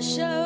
[0.00, 0.39] 的手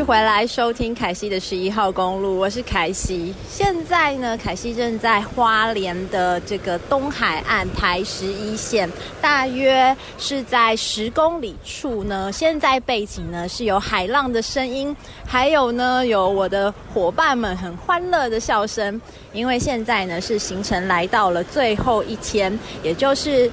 [0.00, 3.34] 回来收听凯西的十一号公路，我是凯西。
[3.48, 8.88] 现在呢，凯西正在花莲的这个东海岸台十一线，
[9.20, 12.30] 大约是在十公里处呢。
[12.32, 19.00] 现在背景呢是有海浪的声音，还有呢有我的伙伴们很欢乐的笑声。
[19.32, 23.50] 因为现在呢是行程来到了最后一天，也就是。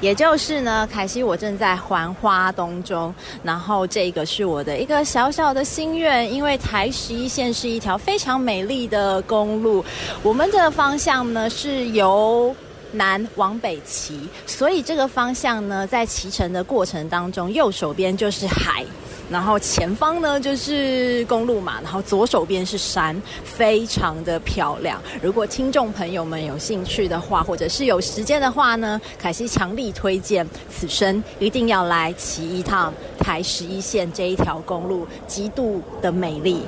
[0.00, 3.12] 也就是呢，凯西，我正在环花东中，
[3.42, 9.84] 然后这个是我的一个小小的心愿，因为台十一线是一条非常美丽的公路，
[10.22, 12.54] 我们的方向呢是由
[12.92, 18.84] 南往北骑，所以这个方向呢，在骑乘的过程当中，右手边就是海。
[19.30, 25.00] 然后前方呢就是公路嘛，然后左手边是山，非常的漂亮。
[25.20, 36.62] 如果听众朋友们有兴趣的话，或者是有时间的话呢，凯西强力推荐此生一定要来骑一趟台十一线这一条公路，极度的美丽。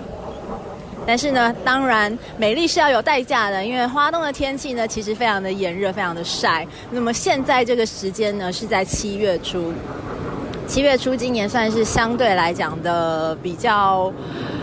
[1.06, 6.66] 但是呢，当然美丽是要有代价的，因为花东的天气呢其实非常的炎热，非常的晒。
[6.90, 9.72] 那么现在这个时间呢是在七月初。
[10.70, 14.12] 七月初，今年算是相对来讲的比较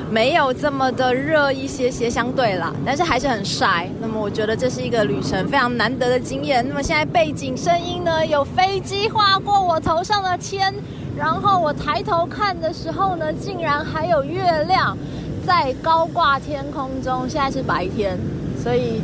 [0.09, 3.89] 没有这么的热一些些，相对啦，但是还是很晒。
[3.99, 6.65] 那么我觉得这是一个旅程非常难得的经验。
[6.65, 10.73] 那么现在背景声音呢，有飞机划过我头上的天，
[11.17, 14.97] 然后我抬头看的时候呢，竟然还有月亮
[15.45, 17.27] 在高挂天空中。
[17.27, 18.17] 现在是白天，
[18.63, 19.01] 所以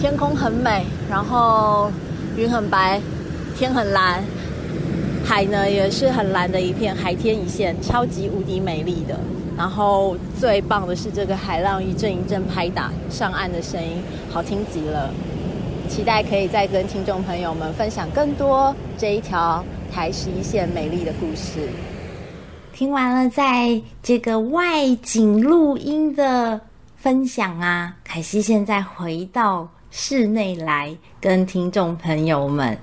[0.00, 1.90] 天空很美，然后
[2.34, 2.98] 云很白，
[3.54, 4.24] 天很蓝。
[5.36, 9.20] 海呢也是很蓝的一片，海天一线，超级无敌美丽的。
[9.54, 15.12] 然后最棒的是这个海浪一阵一阵拍打上岸的声音，好听极了。
[15.90, 21.68] 期待可以再跟听众朋友们分享更多这一条台十一线美丽的故事。
[22.72, 26.58] 听完了在这个外景录音的
[26.96, 32.74] 分享啊，凯西现在回到室内来跟听众朋友们。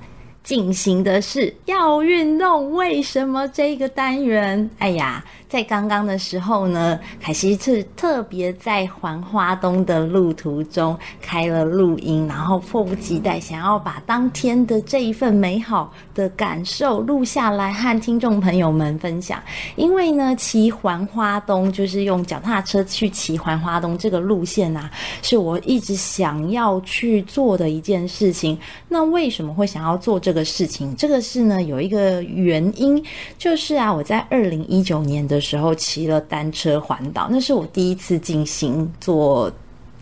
[0.43, 4.69] 进行的是要运动，为什么这个单元？
[4.77, 19.39] 哎呀，在刚刚的时候呢，凯西是特别在环花东的路途中开了录音，然后迫不及待想要把当天的这一份美好的感受录下来和听众朋友们分享。
[19.75, 24.89] 因为呢，骑环花东就是用脚踏车去骑环花东这个路线啊，
[25.21, 28.57] 是我一直想要去做的一件事情。
[28.89, 30.43] 那为什么会想要做这个？
[30.43, 33.03] 事情，这个是呢，有一个原因，
[33.37, 39.51] 就是啊，我在二零一九年的时候骑了单车环岛，那是我第一次进行做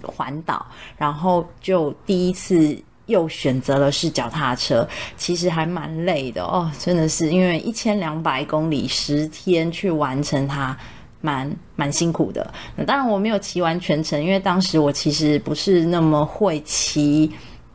[0.01, 0.65] 环岛，
[0.95, 4.87] 然后就第一次又选择了是脚踏车，
[5.17, 10.77] 其实还蛮累的哦，真的是因为一千两百公里十天去完成它，
[11.19, 12.53] 蛮蛮辛苦的。
[12.87, 17.29] 当然我没有骑完全程，因为当时我其实不是那么会骑。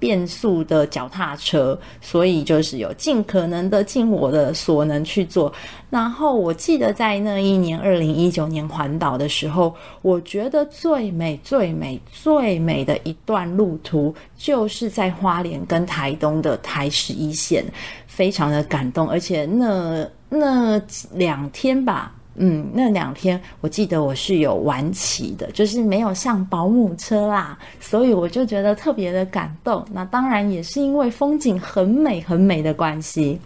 [0.06, 5.52] 变速的脚踏车，所以就是有尽可能的尽我的所能去做。
[5.90, 17.64] 然后我记得在那一年二零一九年环岛的时候，我觉得最美、最美、最美的一段路途，就是在花莲跟台东的台十一线，
[18.06, 19.08] 非常的感动。
[19.08, 20.80] 而且那那
[21.10, 22.12] 两天吧。
[22.36, 29.84] 嗯，那两天我记得我是有晚起的，就是没有上保姆车啦，所以我就觉得特别的感动。
[29.92, 33.38] 那当然也是因为风景很美很美的关系，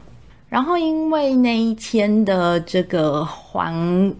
[0.49, 4.13] 然后因为那一天的这个黄。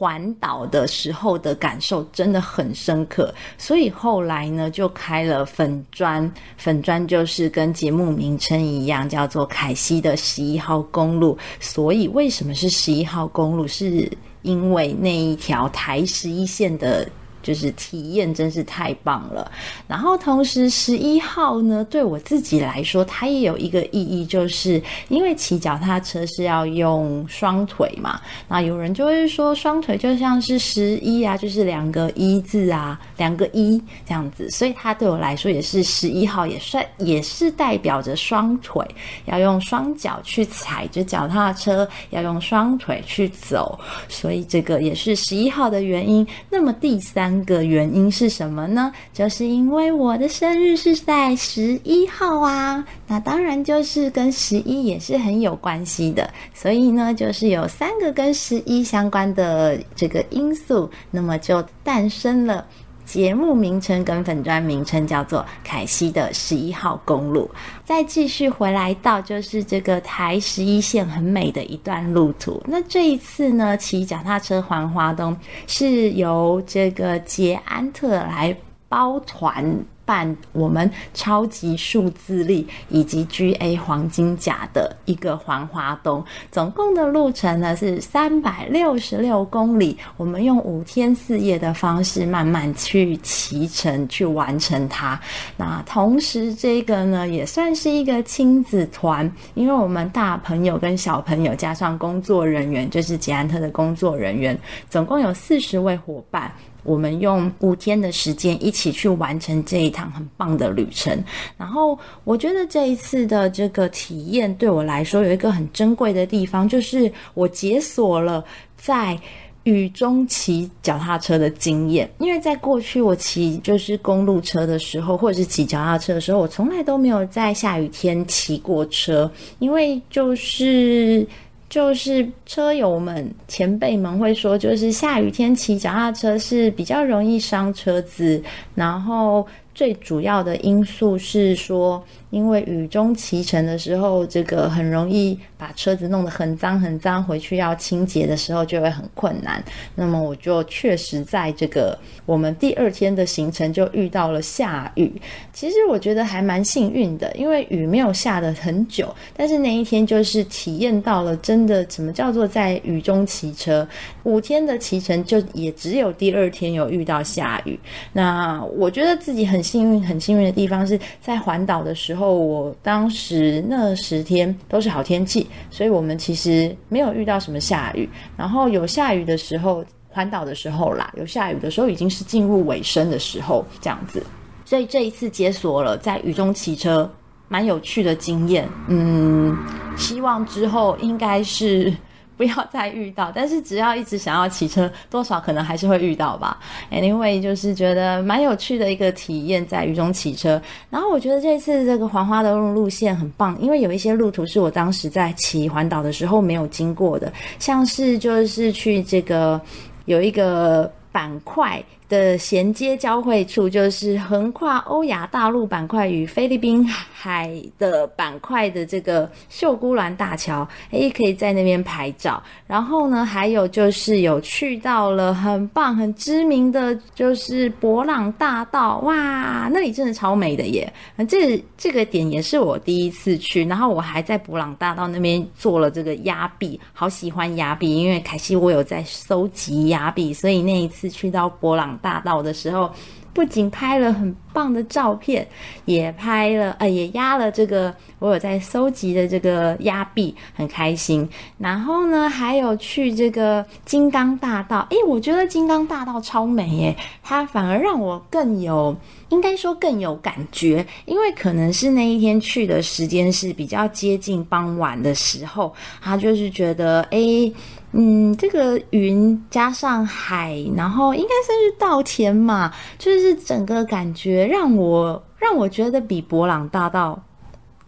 [0.00, 11.36] 环岛的时候的感受真的很深刻，所以后来呢就开了粉砖，粉砖就是跟节目名称一样，叫做凯西的十一号公路。
[11.60, 13.68] 所以为什么是十一号公路？
[13.68, 14.10] 是
[14.40, 17.06] 因为那一条台十一线的
[17.42, 19.50] 就是体验真是太棒了。
[19.86, 28.20] 然后同时十一号呢，对我自己来说，它也有一个意义，就是因为骑脚踏车是要用双腿嘛。
[28.48, 34.50] 那有人就会说，双腿就像是十一啊，就是两个一字啊，两个一这样子。
[34.50, 38.84] 所以它对我来说也是十一号，也算也是代表着双腿，
[39.24, 43.78] 要用双脚去踩着脚踏车，要用双腿去走。
[44.08, 46.26] 所以这个也是十一号的原因。
[46.50, 47.29] 那么第三。
[47.30, 48.92] 三个原因是什么呢？
[49.12, 56.28] 就是因为我的生日是在十一号啊，那当然就是跟十一也是很有关系的。
[56.52, 62.66] 所以呢，就是有三个跟十一相关的这个因素，那么就诞生了
[63.10, 67.50] 节目名称跟粉专名称，叫做凯西的十一号公路。
[67.84, 72.62] 再继续回来到就是这个台十一线很美的一段路途。
[72.68, 75.36] 那这一次呢，骑脚踏车环花东
[75.66, 78.56] 是由这个捷安特来
[78.88, 79.76] 包团。
[80.10, 89.96] 办我们超级数字力以及 GA 黄金甲的一个环花东，总共的路程呢是三百六十六公里。
[90.16, 95.20] 我们用五天四夜的方式慢慢去骑乘，去完成它。
[95.56, 104.58] 那同时这个呢也算是一个亲子团，因为我们大朋友跟小朋友加上工作人员，就是捷安特的工作人员，
[104.88, 106.50] 总共有四十位伙伴。
[106.82, 111.24] 我们用五天的时间一起去完成这一趟很棒的旅程。
[111.56, 118.44] 然后，我觉得这一次的这个体验对我来说有一个很珍贵的地方，就是我解锁了
[118.76, 119.18] 在
[119.64, 122.10] 雨中骑脚踏车的经验。
[122.18, 131.26] 因为在过去我骑就是公路车的时候，或者是骑脚踏车的时候，我从来都没有在下雨天骑过车，因为就是。
[131.70, 138.42] 就是车友们、前辈们会说，就是下雨天骑脚踏车是比较容易伤车子，
[138.74, 139.46] 然后
[139.80, 149.64] 最主要的因素是说，因为雨中骑乘的时候，这个很容易把车子弄得很脏很脏，回去要清洁的时候就会很困难。
[149.94, 155.10] 那么我就确实在这个我们第二天的行程就遇到了下雨。
[155.50, 163.88] 其实我觉得还蛮幸运的，因为雨没有下得很久，但是那一天就是体验到了真的什么叫做在雨中骑车。
[164.24, 167.80] 五天的骑乘就也只有第二天有遇到下雨。
[168.12, 172.36] 那我觉得自己很幸运，很幸运的地方是在环岛的时候。
[172.36, 178.08] 我当时那十天都是好天气，所以我们其实没有遇到什么下雨。
[178.36, 184.20] 然后有下雨的时候，环岛的时候啦，有下雨的时候已经是进入尾声的时候，这样子。
[184.64, 187.08] 所以这一次解锁了在雨中骑车，
[187.46, 188.68] 蛮有趣的经验。
[188.88, 189.56] 嗯，
[189.96, 191.94] 希望之后应该是。
[192.40, 196.58] 不要再遇到，但是只要一直想要骑车，多少可能还是会遇到吧。
[196.90, 200.58] Anyway，就是觉得蛮有趣的一个体验，在雨中骑车。
[200.88, 209.60] 然后我觉得这次这个环花的路路线很棒，因为有一些路途是我当时在骑环岛的时候没有经过的，像是就是去这个
[210.06, 211.84] 有一个板块。
[212.10, 222.42] 的衔接交汇处就是横跨欧亚大陆板块与菲律宾海的板块的这个秀姑峦大桥，诶，可以在那边拍照。
[222.66, 230.92] 然后呢，还有就是有去到了很棒、很知名的就是博朗大道，哇，那里真的超美的耶！
[231.28, 242.90] 这这个点也是我第一次去，然后我还在博朗大道那边做了这个压币，好喜欢压币，因为凯西我有在收集压币，所以那一次去到博朗大道的时候，
[243.32, 245.46] 不仅拍了很棒的照片，
[245.84, 251.28] 也拍了，呃，也压了这个我有在收集的这个压币，很开心。
[251.58, 258.96] 然后呢，还有去这个金刚大道，诶，我觉得金刚大道超美耶，它反而让我更有，
[259.28, 267.52] 应该说更有感觉，因为可能是那一天去的时间是比较接近傍晚的时候，他就是觉得，诶。
[267.92, 277.20] 嗯，这个云加上海，然后应该算是稻田嘛，就是整个感觉让我让我觉得比博朗大道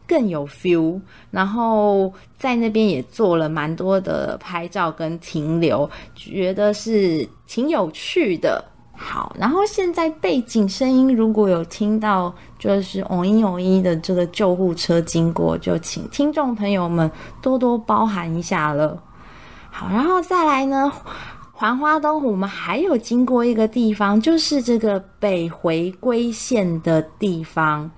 [0.08, 1.00] 更有 feel。
[1.30, 8.64] 然后在那边也做了蛮多的拍照跟停留，觉得是挺有趣的。
[8.94, 19.00] 好，然后现在背景声音如果有听到就是嗡一嗡一的这个救护车经过，就请听众朋友们多多包涵一下了。
[19.74, 20.92] 好，然后再来呢，
[21.50, 27.90] 环花东我们还有经过一个地方，就是这个北回归线的地方。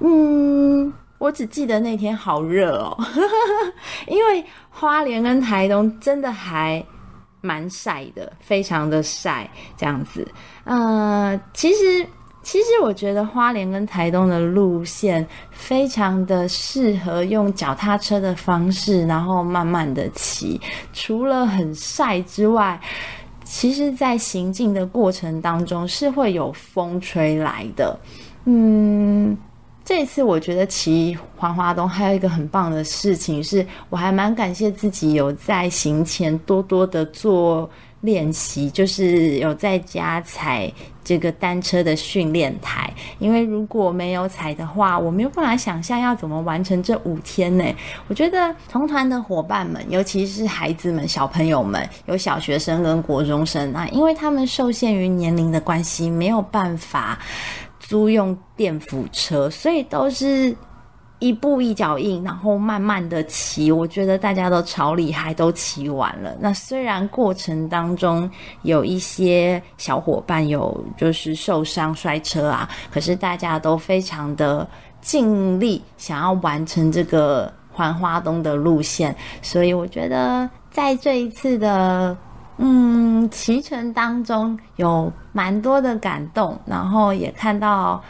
[0.00, 2.98] 嗯，我只记得那天好热哦，
[4.08, 6.84] 因为花莲跟台东真的还
[7.40, 10.26] 蛮晒的，非常的晒这样子。
[10.64, 12.04] 呃，其实
[12.42, 20.60] 其实我觉得花莲跟台东的路线非常的适合用脚踏车的方式，然后慢慢的骑。
[20.92, 22.80] 除了很晒之外，
[23.44, 27.98] 其实在行进的过程当中是会有风吹来的。
[28.44, 29.36] 嗯。
[29.82, 37.68] 这次我觉得骑环花东还有一个很棒的事情是，我还蛮感谢自己有在行前多多的做
[38.00, 40.72] 练习，就是有在家踩
[41.04, 42.92] 这个单车的训练台。
[43.18, 47.64] 因为如果没有踩的话，我没有办法想象要怎么完成这五天呢。
[48.08, 57.18] 我觉得同团的伙伴们，尤其是孩子们、小朋友们，有小学生跟国中生啊，因为他们受限于年龄的关系，没有办法。
[57.80, 60.54] 租用电辅车，所以都是
[61.20, 63.70] 一步一脚印，然后慢慢的骑。
[63.70, 66.34] 我觉得大家都超厉害，都骑完了。
[66.40, 68.28] 那虽然过程当中
[68.62, 74.66] 有一些小伙伴有就是受伤摔车啊，可是大家都非常的
[75.00, 79.14] 尽力，想要完成这个环花东的路线。
[79.40, 82.16] 所以我觉得在这一次的。
[82.62, 88.04] 嗯，骑乘当中有蛮多的感动，然后也看到，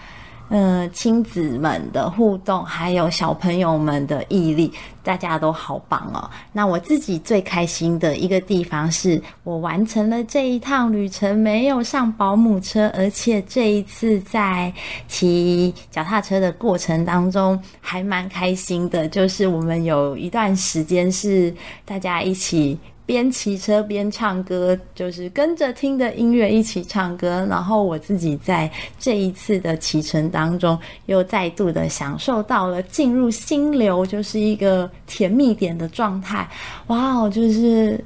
[0.50, 4.72] 呃，亲子们的互动，还有小朋友们的毅力，
[5.04, 6.28] 大家都好棒哦。
[6.52, 14.72] 那我自己最开心的一个地方是，我完成了这一趟旅程，没有上保姆车，而且这一次在
[15.06, 21.54] 骑脚踏车的过程当中还蛮开心的，就是我们有一段时间是
[21.84, 22.76] 大家一起。
[23.10, 27.44] 边骑车边唱歌，就是跟着听的音乐一起唱歌。
[27.50, 36.48] 然后我自己在这一次的骑乘当中，又再度的享受到了进入心流，就是一个甜蜜点的状态。
[36.86, 37.98] 哇哦，就是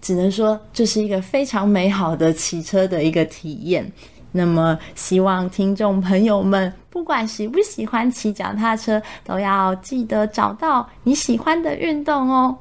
[0.00, 3.88] 只能说这是一个非常美好的骑车的一个体验。
[4.32, 12.56] 那么，希望听众朋友们，不管喜不喜欢骑脚踏车，都要记得找到你喜欢的运动哦。